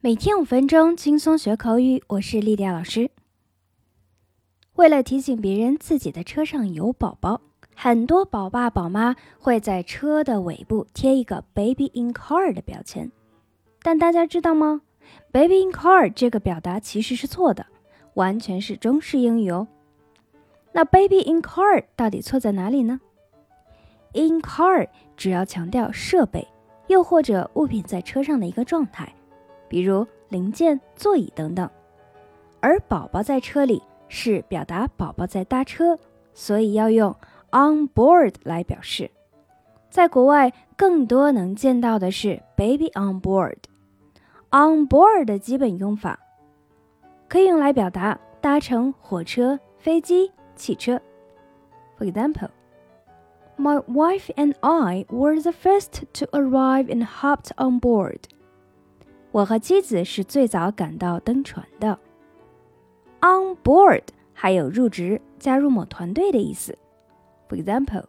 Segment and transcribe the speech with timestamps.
[0.00, 3.10] 每天五分钟轻松学口语，我是丽迪亚老师。
[4.76, 7.40] 为了提醒别人自己的车上有宝宝，
[7.74, 13.10] 很多宝爸宝妈会在车的尾部贴一个 “baby in car” 的标签。
[13.82, 14.82] 但大家知道吗
[15.32, 17.66] ？“baby in car” 这个表达其实是错的，
[18.14, 19.66] 完全是中式英语哦。
[20.70, 23.00] 那 “baby in car” 到底错在哪里呢
[24.12, 24.86] ？“in car”
[25.16, 26.46] 主要强调设备，
[26.86, 29.12] 又或者物品在车上的一个状态。
[29.68, 31.68] 比如零件、座椅等等，
[32.60, 35.98] 而宝宝在车里是表达宝宝在搭车，
[36.32, 37.14] 所以要用
[37.50, 39.10] on board 来表示。
[39.90, 43.56] 在国外，更多能见到的是 baby on board。
[44.50, 46.18] on board 的基本用法
[47.28, 51.00] 可以用来表达搭乘火车、飞机、汽车。
[51.98, 52.50] For example,
[53.56, 58.20] my wife and I were the first to arrive and hopped on board.
[59.30, 61.98] 我和妻子是最早赶到登船的。
[63.20, 66.78] On board 还有入职、加入某团队的意思。
[67.48, 68.04] For example,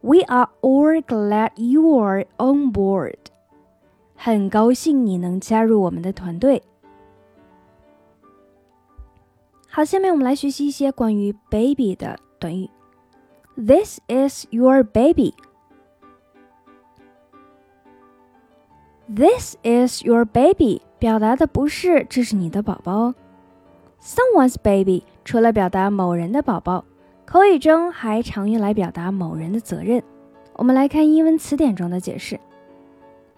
[0.00, 3.16] we are all glad you are on board.
[4.14, 6.62] 很高兴你能加入我们的团队。
[9.68, 12.70] 好，下面我们来学习一些关于 baby 的短语。
[13.56, 15.34] This is your baby.
[19.08, 23.14] This is your baby，表达的不是这是你的宝宝。
[24.02, 26.84] Someone's baby 除了表达某人的宝宝，
[27.24, 30.02] 口语中还常用来表达某人的责任。
[30.54, 32.40] 我们来看英文词典中的解释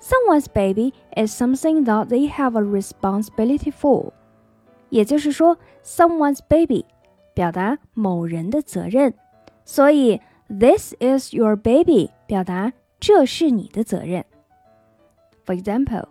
[0.01, 4.13] ：Someone's baby is something that they have a responsibility for。
[4.89, 6.87] 也就是说，someone's baby
[7.35, 9.13] 表达某人的责任，
[9.67, 14.25] 所以 This is your baby 表达这是你的责任。
[15.49, 16.07] For example,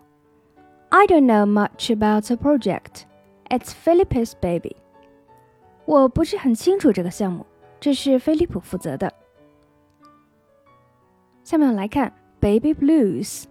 [0.90, 3.06] I don't know much about the project.
[3.48, 4.74] It's Philip's baby.
[5.84, 7.46] 我不是很清楚这个项目，
[7.78, 9.12] 这是菲利普负责的。
[11.44, 13.44] 下面我们来看 baby blues。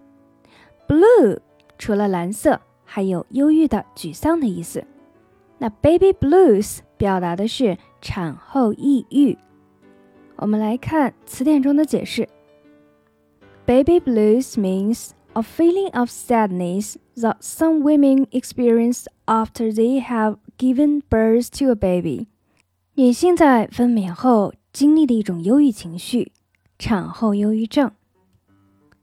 [0.86, 1.38] Blue
[1.78, 4.84] 除了蓝色，还有忧郁的、沮丧的意思。
[5.56, 9.38] 那 baby blues 表达的是产后抑郁。
[10.36, 12.28] 我们来看词典中的解释。
[13.64, 21.49] Baby blues means a feeling of sadness that some women experience after they have given birth
[21.57, 22.27] to a baby。
[22.95, 26.31] 女性在分娩后经历的一种忧郁情绪，
[26.77, 27.91] 产后忧郁症。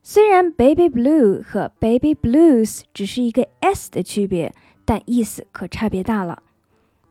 [0.02, 6.42] 虽然 baby blue 和 baby blues 只是一个 s 的区别，但意思可差别大了。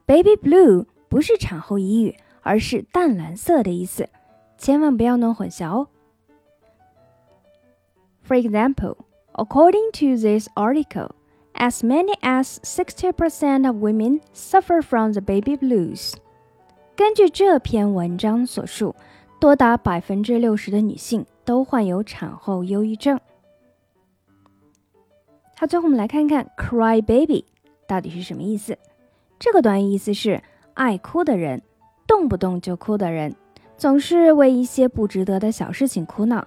[0.06, 4.10] baby blue 不是产后抑郁，而是淡蓝色的意思，
[4.58, 5.88] 千万不要弄混淆哦。
[8.28, 8.96] For example.
[9.37, 11.11] According to this article,
[11.55, 16.15] as many as 60% of women suffer from the baby blues.
[16.95, 18.95] 根据这篇文章所述，
[19.41, 23.19] 多达百分之六十的女性都患有产后忧郁症。
[25.57, 27.45] 好，最后我们来看看 “cry baby”
[27.89, 28.79] 到底是什么意思。
[29.41, 30.41] 这个短语意思是
[30.75, 31.61] 爱哭的人，
[32.07, 33.35] 动不动就哭的人，
[33.77, 36.47] 总是为一些不值得的小事情哭闹。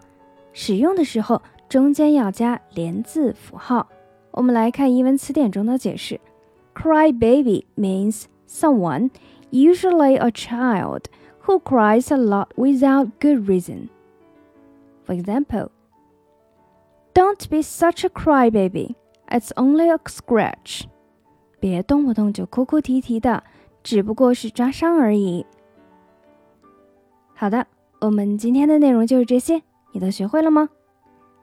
[0.54, 1.42] 使用的时候。
[1.70, 3.88] 中间要加连字符号。
[4.32, 6.20] 我们来看英文词典中的解释
[6.74, 9.10] ：Cry baby means someone,
[9.52, 11.04] usually a child,
[11.46, 13.90] who cries a lot without good reason.
[15.06, 15.70] For example,
[17.18, 18.94] Don't be such a crybaby.
[19.28, 20.84] It's only a scratch.
[21.60, 23.44] 别动不动就哭哭啼啼的，
[23.82, 25.44] 只不过是抓伤而已。
[27.34, 27.66] 好的，
[28.02, 29.64] 我们今天的内容就是这些，
[29.94, 30.70] 你都学会了吗